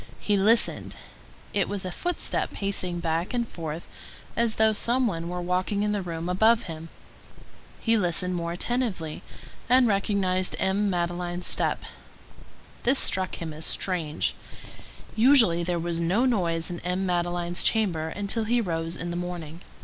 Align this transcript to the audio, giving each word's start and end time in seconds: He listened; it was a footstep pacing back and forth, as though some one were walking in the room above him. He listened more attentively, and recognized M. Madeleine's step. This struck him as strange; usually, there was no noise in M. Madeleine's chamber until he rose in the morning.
He 0.19 0.35
listened; 0.35 0.95
it 1.53 1.69
was 1.69 1.85
a 1.85 1.91
footstep 1.91 2.53
pacing 2.53 3.01
back 3.01 3.35
and 3.35 3.47
forth, 3.47 3.85
as 4.35 4.55
though 4.55 4.73
some 4.73 5.05
one 5.05 5.29
were 5.29 5.43
walking 5.43 5.83
in 5.83 5.91
the 5.91 6.01
room 6.01 6.27
above 6.27 6.63
him. 6.63 6.89
He 7.79 7.95
listened 7.99 8.33
more 8.33 8.51
attentively, 8.51 9.21
and 9.69 9.87
recognized 9.87 10.55
M. 10.57 10.89
Madeleine's 10.89 11.45
step. 11.45 11.83
This 12.81 12.97
struck 12.97 13.35
him 13.35 13.53
as 13.53 13.67
strange; 13.67 14.33
usually, 15.15 15.63
there 15.63 15.77
was 15.77 15.99
no 15.99 16.25
noise 16.25 16.71
in 16.71 16.79
M. 16.79 17.05
Madeleine's 17.05 17.61
chamber 17.61 18.07
until 18.09 18.45
he 18.45 18.59
rose 18.59 18.95
in 18.95 19.11
the 19.11 19.15
morning. 19.17 19.61